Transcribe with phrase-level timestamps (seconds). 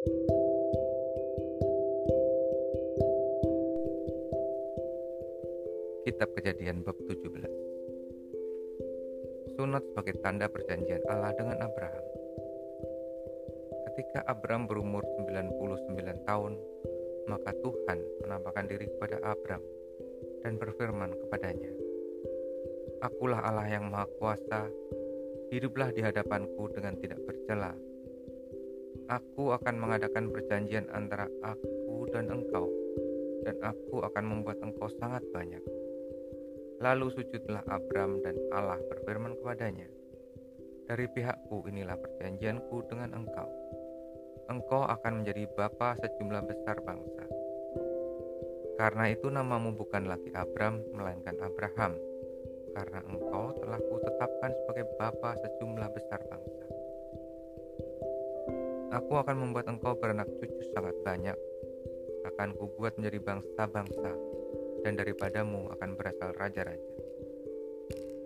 [0.00, 0.16] Kitab
[6.40, 7.20] Kejadian bab 17
[9.60, 12.00] Sunat sebagai tanda perjanjian Allah dengan Abraham.
[13.92, 16.56] Ketika Abraham berumur 99 tahun
[17.28, 19.60] Maka Tuhan menampakkan diri kepada Abraham
[20.40, 21.76] Dan berfirman kepadanya
[23.04, 24.64] Akulah Allah yang Maha Kuasa
[25.52, 27.89] Hiduplah di hadapanku dengan tidak bercela
[29.10, 32.70] Aku akan mengadakan perjanjian antara aku dan engkau
[33.42, 35.58] dan aku akan membuat engkau sangat banyak.
[36.78, 39.90] Lalu sujudlah Abram dan Allah berfirman kepadanya,
[40.86, 43.50] Dari pihakku inilah perjanjianku dengan engkau.
[44.46, 47.26] Engkau akan menjadi bapa sejumlah besar bangsa.
[48.78, 51.98] Karena itu namamu bukan lagi Abram, melainkan Abraham,
[52.78, 56.59] karena engkau telah kutetapkan sebagai bapa sejumlah besar bangsa.
[58.90, 61.38] Aku akan membuat engkau beranak cucu sangat banyak,
[62.26, 64.10] akan kubuat menjadi bangsa-bangsa,
[64.82, 66.90] dan daripadamu akan berasal raja-raja.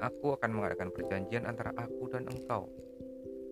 [0.01, 2.73] Aku akan mengadakan perjanjian antara aku dan engkau,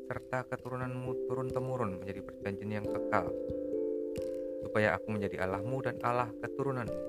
[0.08, 3.28] serta keturunanmu turun-temurun menjadi perjanjian yang kekal,
[4.64, 7.00] supaya aku menjadi Allahmu dan Allah keturunanmu.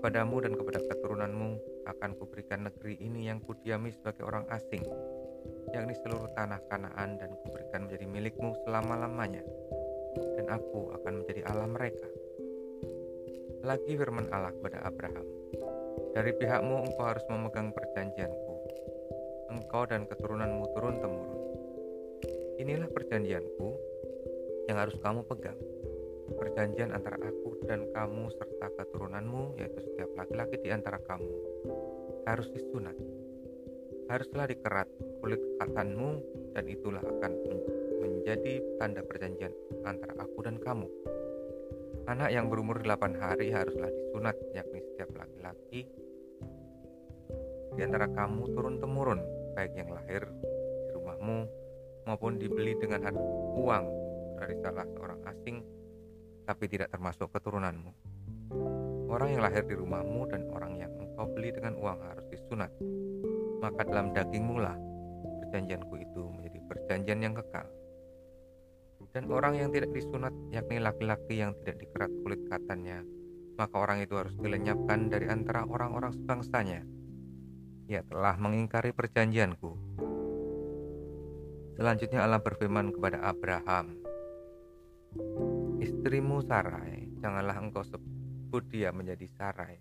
[0.00, 1.50] Kepadamu dan kepada keturunanmu
[1.84, 4.82] akan kuberikan negeri ini yang kudiami sebagai orang asing,
[5.72, 9.40] yakni seluruh tanah Kanaan dan kuberikan menjadi milikmu selama-lamanya,
[10.36, 12.08] dan aku akan menjadi Allah mereka.
[13.62, 15.26] Lagi firman Allah kepada Abraham,
[16.12, 18.54] Dari pihakmu engkau harus memegang perjanjianku,
[19.48, 21.40] engkau dan keturunanmu turun-temurun.
[22.60, 23.68] Inilah perjanjianku
[24.68, 25.56] yang harus kamu pegang.
[26.36, 31.32] Perjanjian antara aku dan kamu serta keturunanmu, yaitu setiap laki-laki di antara kamu,
[32.28, 32.94] harus disunat.
[34.12, 34.92] Haruslah dikerat
[35.24, 36.20] kulit katanmu
[36.52, 37.32] dan itulah akan
[38.04, 39.56] menjadi tanda perjanjian
[39.88, 40.84] antara aku dan kamu
[42.02, 45.86] Anak yang berumur 8 hari haruslah disunat, yakni setiap laki-laki
[47.72, 49.20] di antara kamu turun-temurun,
[49.56, 51.48] baik yang lahir di rumahmu
[52.04, 53.16] maupun dibeli dengan
[53.56, 53.84] uang
[54.36, 55.64] dari salah seorang asing,
[56.44, 57.88] tapi tidak termasuk keturunanmu.
[59.08, 62.74] Orang yang lahir di rumahmu dan orang yang engkau beli dengan uang harus disunat.
[63.62, 64.74] Maka dalam dagingmu lah.
[65.46, 67.70] Perjanjianku itu menjadi perjanjian yang kekal.
[69.12, 73.04] Dan orang yang tidak disunat yakni laki-laki yang tidak dikerat kulit katanya
[73.52, 76.80] maka orang itu harus dilenyapkan dari antara orang-orang sebangsanya.
[77.84, 79.76] Ia telah mengingkari perjanjianku.
[81.76, 84.02] Selanjutnya Allah berfirman kepada Abraham
[85.82, 89.76] istrimu Sarai janganlah engkau sebut dia menjadi Sarai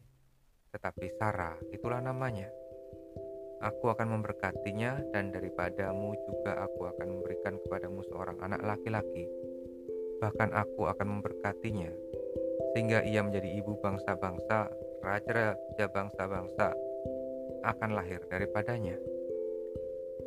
[0.71, 2.47] tetapi Sarah itulah namanya
[3.61, 9.29] Aku akan memberkatinya dan daripadamu juga aku akan memberikan kepadamu seorang anak laki-laki.
[10.17, 11.93] Bahkan aku akan memberkatinya
[12.73, 14.71] sehingga ia menjadi ibu bangsa-bangsa,
[15.05, 16.73] raja-raja bangsa-bangsa
[17.61, 18.97] akan lahir daripadanya.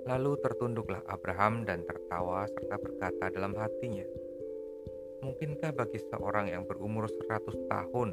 [0.05, 4.05] Lalu tertunduklah Abraham dan tertawa serta berkata dalam hatinya,
[5.25, 8.13] Mungkinkah bagi seorang yang berumur 100 tahun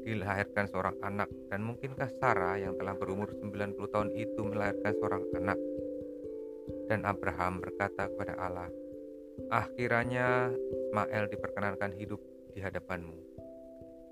[0.00, 5.58] dilahirkan seorang anak dan mungkinkah Sarah yang telah berumur 90 tahun itu melahirkan seorang anak?
[6.88, 8.68] Dan Abraham berkata kepada Allah,
[9.52, 12.20] Ah kiranya Ismail diperkenankan hidup
[12.52, 13.16] di hadapanmu.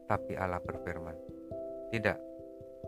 [0.09, 1.17] Tapi Allah berfirman,
[1.93, 2.19] Tidak,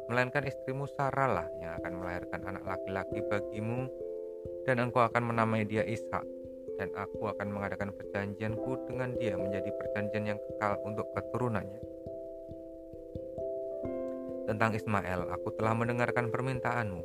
[0.08, 3.88] melainkan istrimu Sarah lah yang akan melahirkan anak laki-laki bagimu
[4.69, 6.25] dan engkau akan menamai dia Ishak
[6.81, 11.78] dan aku akan mengadakan perjanjianku dengan dia menjadi perjanjian yang kekal untuk keturunannya
[14.52, 17.00] tentang Ismail, aku telah mendengarkan permintaanmu.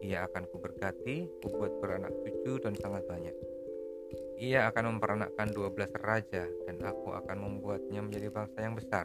[0.00, 3.36] Ia akan kuberkati, kubuat beranak cucu dan sangat banyak.
[4.40, 9.04] Ia akan memperanakkan dua belas raja dan aku akan membuatnya menjadi bangsa yang besar.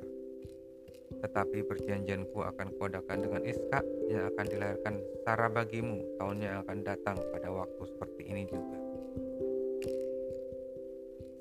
[1.07, 4.95] Tetapi perjanjianku akan kuadakan dengan Iskak yang akan dilahirkan
[5.27, 8.77] Sarah bagimu tahun yang akan datang pada waktu seperti ini juga.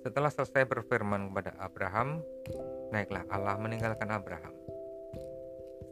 [0.02, 2.22] Setelah selesai berfirman kepada Abraham,
[2.90, 4.54] naiklah Allah meninggalkan Abraham.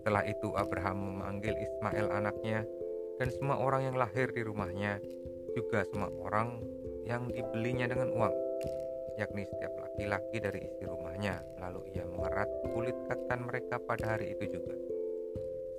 [0.04, 2.68] Setelah itu Abraham memanggil Ismail anaknya
[3.16, 5.00] dan semua orang yang lahir di rumahnya,
[5.56, 6.60] juga semua orang
[7.08, 8.36] yang dibelinya dengan uang,
[9.16, 11.40] yakni setiap laki-laki dari isi rumahnya.
[11.56, 14.76] Lalu ia mengerat kulit katan mereka pada hari itu juga,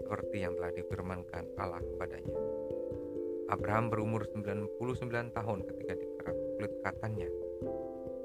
[0.01, 2.33] seperti yang telah difirmankan Allah kepadanya.
[3.53, 7.29] Abraham berumur 99 tahun ketika dikerat kulit katannya,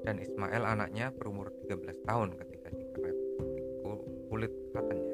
[0.09, 3.19] dan Ismail anaknya berumur 13 tahun ketika dikerat
[4.33, 5.10] kulit katannya.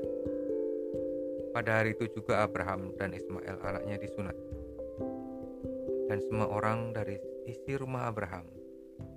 [1.56, 4.36] Pada hari itu juga Abraham dan Ismail anaknya disunat.
[6.04, 7.16] Dan semua orang dari
[7.48, 8.44] isi rumah Abraham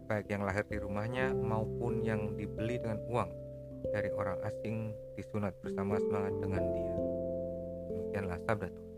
[0.08, 3.28] baik yang lahir di rumahnya maupun yang dibeli dengan uang
[3.92, 6.96] dari orang asing disunat bersama semangat dengan dia.
[7.92, 8.89] Demikianlah sabda Tuhan.